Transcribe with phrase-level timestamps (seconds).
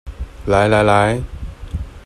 [0.47, 1.21] 來來來